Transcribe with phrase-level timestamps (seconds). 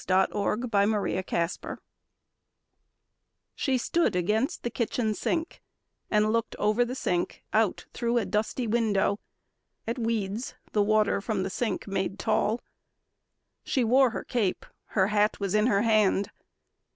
[0.01, 1.79] IN THE HOME STRETCH
[3.53, 5.61] She stood against the kitchen sink,
[6.09, 9.19] and looked Over the sink out through a dusty window
[9.85, 12.61] At weeds the water from the sink made tall.
[13.63, 14.65] She wore her cape;
[14.97, 16.31] her hat was in her hand.